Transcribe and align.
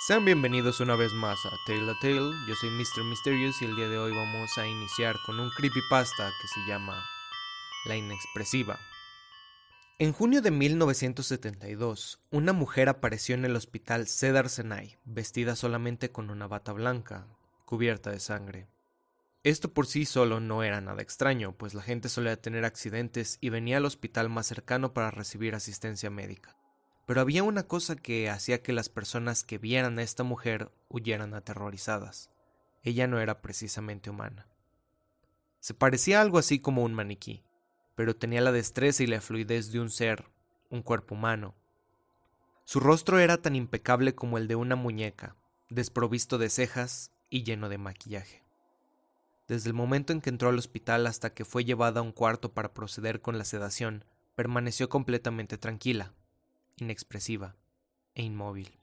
Sean 0.00 0.24
bienvenidos 0.24 0.78
una 0.78 0.94
vez 0.94 1.12
más 1.12 1.44
a 1.44 1.50
Tale 1.66 1.90
a 1.90 1.98
Tale, 1.98 2.32
yo 2.46 2.54
soy 2.54 2.70
Mr. 2.70 3.02
Mysterious 3.02 3.60
y 3.60 3.64
el 3.64 3.74
día 3.74 3.88
de 3.88 3.98
hoy 3.98 4.14
vamos 4.14 4.56
a 4.56 4.64
iniciar 4.64 5.16
con 5.26 5.40
un 5.40 5.50
creepypasta 5.50 6.30
que 6.40 6.46
se 6.46 6.60
llama 6.68 7.04
La 7.84 7.96
Inexpresiva. 7.96 8.78
En 9.98 10.12
junio 10.12 10.40
de 10.40 10.52
1972, 10.52 12.20
una 12.30 12.52
mujer 12.52 12.88
apareció 12.88 13.34
en 13.34 13.44
el 13.44 13.56
hospital 13.56 14.06
Cedar 14.06 14.48
Sinai, 14.48 14.98
vestida 15.04 15.56
solamente 15.56 16.12
con 16.12 16.30
una 16.30 16.46
bata 16.46 16.72
blanca, 16.72 17.26
cubierta 17.64 18.12
de 18.12 18.20
sangre. 18.20 18.68
Esto 19.42 19.74
por 19.74 19.88
sí 19.88 20.04
solo 20.04 20.38
no 20.38 20.62
era 20.62 20.80
nada 20.80 21.02
extraño, 21.02 21.56
pues 21.56 21.74
la 21.74 21.82
gente 21.82 22.08
solía 22.08 22.40
tener 22.40 22.64
accidentes 22.64 23.38
y 23.40 23.48
venía 23.48 23.78
al 23.78 23.84
hospital 23.84 24.28
más 24.28 24.46
cercano 24.46 24.94
para 24.94 25.10
recibir 25.10 25.56
asistencia 25.56 26.08
médica. 26.08 26.54
Pero 27.08 27.22
había 27.22 27.42
una 27.42 27.62
cosa 27.62 27.96
que 27.96 28.28
hacía 28.28 28.62
que 28.62 28.74
las 28.74 28.90
personas 28.90 29.42
que 29.42 29.56
vieran 29.56 29.98
a 29.98 30.02
esta 30.02 30.24
mujer 30.24 30.70
huyeran 30.90 31.32
aterrorizadas. 31.32 32.28
Ella 32.82 33.06
no 33.06 33.18
era 33.18 33.40
precisamente 33.40 34.10
humana. 34.10 34.46
Se 35.58 35.72
parecía 35.72 36.20
algo 36.20 36.36
así 36.36 36.58
como 36.58 36.82
un 36.82 36.92
maniquí, 36.92 37.42
pero 37.94 38.14
tenía 38.14 38.42
la 38.42 38.52
destreza 38.52 39.04
y 39.04 39.06
la 39.06 39.22
fluidez 39.22 39.72
de 39.72 39.80
un 39.80 39.88
ser, 39.88 40.26
un 40.68 40.82
cuerpo 40.82 41.14
humano. 41.14 41.54
Su 42.64 42.78
rostro 42.78 43.18
era 43.18 43.38
tan 43.38 43.56
impecable 43.56 44.14
como 44.14 44.36
el 44.36 44.46
de 44.46 44.56
una 44.56 44.76
muñeca, 44.76 45.34
desprovisto 45.70 46.36
de 46.36 46.50
cejas 46.50 47.10
y 47.30 47.42
lleno 47.42 47.70
de 47.70 47.78
maquillaje. 47.78 48.44
Desde 49.46 49.70
el 49.70 49.74
momento 49.74 50.12
en 50.12 50.20
que 50.20 50.28
entró 50.28 50.50
al 50.50 50.58
hospital 50.58 51.06
hasta 51.06 51.32
que 51.32 51.46
fue 51.46 51.64
llevada 51.64 52.00
a 52.00 52.02
un 52.02 52.12
cuarto 52.12 52.52
para 52.52 52.74
proceder 52.74 53.22
con 53.22 53.38
la 53.38 53.46
sedación, 53.46 54.04
permaneció 54.34 54.90
completamente 54.90 55.56
tranquila, 55.56 56.12
inexpresiva 56.80 57.56
e 58.14 58.22
inmóvil. 58.22 58.78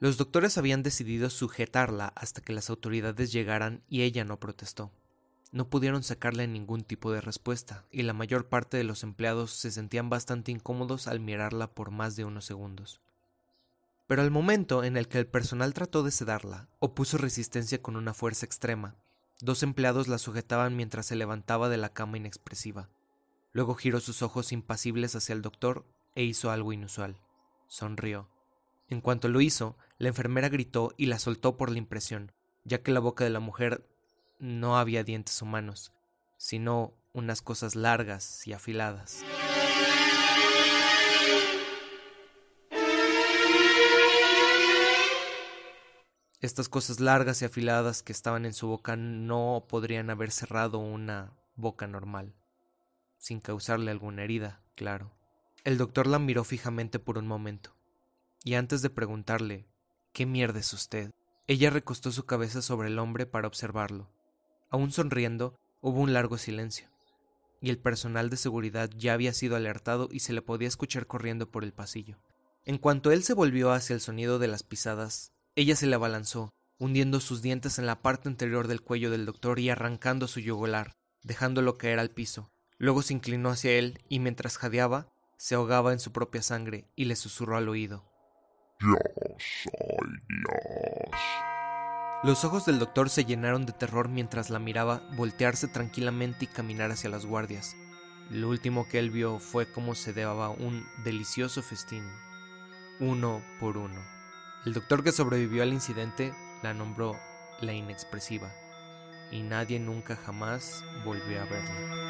Los 0.00 0.16
doctores 0.18 0.58
habían 0.58 0.82
decidido 0.82 1.30
sujetarla 1.30 2.08
hasta 2.16 2.42
que 2.42 2.52
las 2.52 2.68
autoridades 2.68 3.32
llegaran 3.32 3.82
y 3.88 4.02
ella 4.02 4.24
no 4.24 4.38
protestó. 4.38 4.92
No 5.50 5.70
pudieron 5.70 6.02
sacarle 6.02 6.48
ningún 6.48 6.82
tipo 6.82 7.12
de 7.12 7.20
respuesta, 7.20 7.86
y 7.92 8.02
la 8.02 8.12
mayor 8.12 8.48
parte 8.48 8.76
de 8.76 8.84
los 8.84 9.04
empleados 9.04 9.52
se 9.52 9.70
sentían 9.70 10.10
bastante 10.10 10.50
incómodos 10.50 11.06
al 11.06 11.20
mirarla 11.20 11.68
por 11.72 11.90
más 11.90 12.16
de 12.16 12.24
unos 12.24 12.44
segundos. 12.44 13.00
Pero 14.06 14.22
al 14.22 14.30
momento 14.30 14.84
en 14.84 14.96
el 14.96 15.08
que 15.08 15.18
el 15.18 15.26
personal 15.26 15.72
trató 15.72 16.02
de 16.02 16.10
sedarla, 16.10 16.68
opuso 16.80 17.18
resistencia 17.18 17.80
con 17.80 17.96
una 17.96 18.14
fuerza 18.14 18.44
extrema. 18.44 18.96
Dos 19.40 19.62
empleados 19.62 20.08
la 20.08 20.18
sujetaban 20.18 20.76
mientras 20.76 21.06
se 21.06 21.16
levantaba 21.16 21.68
de 21.68 21.76
la 21.76 21.94
cama 21.94 22.16
inexpresiva. 22.16 22.90
Luego 23.52 23.76
giró 23.76 24.00
sus 24.00 24.22
ojos 24.22 24.50
impasibles 24.52 25.14
hacia 25.14 25.32
el 25.32 25.40
doctor 25.40 25.86
e 26.14 26.24
hizo 26.24 26.50
algo 26.50 26.72
inusual. 26.72 27.16
Sonrió. 27.66 28.28
En 28.88 29.00
cuanto 29.00 29.28
lo 29.28 29.40
hizo, 29.40 29.76
la 29.98 30.08
enfermera 30.08 30.48
gritó 30.48 30.92
y 30.96 31.06
la 31.06 31.18
soltó 31.18 31.56
por 31.56 31.70
la 31.70 31.78
impresión, 31.78 32.32
ya 32.64 32.82
que 32.82 32.92
la 32.92 33.00
boca 33.00 33.24
de 33.24 33.30
la 33.30 33.40
mujer 33.40 33.88
no 34.38 34.78
había 34.78 35.04
dientes 35.04 35.40
humanos, 35.42 35.92
sino 36.36 36.94
unas 37.12 37.42
cosas 37.42 37.76
largas 37.76 38.46
y 38.46 38.52
afiladas. 38.52 39.24
Estas 46.40 46.68
cosas 46.68 47.00
largas 47.00 47.40
y 47.40 47.46
afiladas 47.46 48.02
que 48.02 48.12
estaban 48.12 48.44
en 48.44 48.52
su 48.52 48.68
boca 48.68 48.96
no 48.96 49.64
podrían 49.66 50.10
haber 50.10 50.30
cerrado 50.30 50.78
una 50.78 51.32
boca 51.56 51.86
normal, 51.86 52.34
sin 53.16 53.40
causarle 53.40 53.90
alguna 53.90 54.24
herida, 54.24 54.60
claro. 54.74 55.10
El 55.64 55.78
doctor 55.78 56.06
la 56.06 56.18
miró 56.18 56.44
fijamente 56.44 56.98
por 56.98 57.16
un 57.16 57.26
momento, 57.26 57.74
y 58.44 58.52
antes 58.52 58.82
de 58.82 58.90
preguntarle 58.90 59.66
¿Qué 60.12 60.26
mierda 60.26 60.60
es 60.60 60.74
usted? 60.74 61.12
ella 61.46 61.70
recostó 61.70 62.12
su 62.12 62.26
cabeza 62.26 62.60
sobre 62.60 62.88
el 62.88 62.98
hombre 62.98 63.24
para 63.24 63.48
observarlo. 63.48 64.10
Aún 64.68 64.92
sonriendo, 64.92 65.58
hubo 65.80 66.00
un 66.00 66.12
largo 66.12 66.36
silencio, 66.36 66.90
y 67.62 67.70
el 67.70 67.78
personal 67.78 68.28
de 68.28 68.36
seguridad 68.36 68.90
ya 68.94 69.14
había 69.14 69.32
sido 69.32 69.56
alertado 69.56 70.10
y 70.12 70.20
se 70.20 70.34
le 70.34 70.42
podía 70.42 70.68
escuchar 70.68 71.06
corriendo 71.06 71.50
por 71.50 71.64
el 71.64 71.72
pasillo. 71.72 72.18
En 72.66 72.76
cuanto 72.76 73.10
él 73.10 73.22
se 73.22 73.32
volvió 73.32 73.72
hacia 73.72 73.94
el 73.94 74.02
sonido 74.02 74.38
de 74.38 74.48
las 74.48 74.64
pisadas, 74.64 75.32
ella 75.56 75.76
se 75.76 75.86
le 75.86 75.94
abalanzó, 75.94 76.52
hundiendo 76.78 77.20
sus 77.20 77.40
dientes 77.40 77.78
en 77.78 77.86
la 77.86 78.02
parte 78.02 78.28
anterior 78.28 78.68
del 78.68 78.82
cuello 78.82 79.10
del 79.10 79.24
doctor 79.24 79.58
y 79.58 79.70
arrancando 79.70 80.28
su 80.28 80.40
yugular, 80.40 80.94
dejándolo 81.22 81.78
caer 81.78 82.00
al 82.00 82.10
piso. 82.10 82.50
Luego 82.76 83.00
se 83.00 83.14
inclinó 83.14 83.48
hacia 83.48 83.72
él 83.72 84.02
y 84.10 84.18
mientras 84.18 84.58
jadeaba, 84.58 85.13
se 85.44 85.56
ahogaba 85.56 85.92
en 85.92 85.98
su 85.98 86.10
propia 86.10 86.40
sangre 86.40 86.88
y 86.96 87.04
le 87.04 87.16
susurró 87.16 87.58
al 87.58 87.68
oído. 87.68 88.02
Yo 88.80 88.96
soy 89.36 90.08
Dios. 90.26 91.20
Los 92.22 92.46
ojos 92.46 92.64
del 92.64 92.78
doctor 92.78 93.10
se 93.10 93.26
llenaron 93.26 93.66
de 93.66 93.74
terror 93.74 94.08
mientras 94.08 94.48
la 94.48 94.58
miraba 94.58 95.02
voltearse 95.18 95.68
tranquilamente 95.68 96.46
y 96.46 96.48
caminar 96.48 96.92
hacia 96.92 97.10
las 97.10 97.26
guardias. 97.26 97.76
Lo 98.30 98.48
último 98.48 98.88
que 98.88 98.98
él 98.98 99.10
vio 99.10 99.38
fue 99.38 99.70
cómo 99.70 99.94
se 99.94 100.14
daba 100.14 100.48
un 100.48 100.86
delicioso 101.04 101.60
festín, 101.60 102.10
uno 102.98 103.44
por 103.60 103.76
uno. 103.76 104.00
El 104.64 104.72
doctor 104.72 105.04
que 105.04 105.12
sobrevivió 105.12 105.62
al 105.62 105.74
incidente 105.74 106.32
la 106.62 106.72
nombró 106.72 107.20
la 107.60 107.74
inexpresiva, 107.74 108.50
y 109.30 109.42
nadie 109.42 109.78
nunca 109.78 110.16
jamás 110.16 110.82
volvió 111.04 111.42
a 111.42 111.44
verla. 111.44 112.03